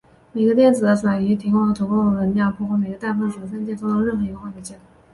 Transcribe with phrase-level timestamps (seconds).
[0.31, 4.79] 每个电子的转移提供了足够的能量破坏每个氮分子的三键中的任一个化学键。